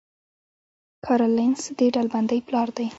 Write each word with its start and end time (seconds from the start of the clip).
کارل 1.05 1.31
لینس 1.37 1.61
د 1.77 1.79
ډلبندۍ 1.93 2.39
پلار 2.47 2.67
دی 2.77 2.87